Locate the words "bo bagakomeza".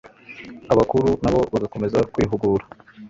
1.33-1.99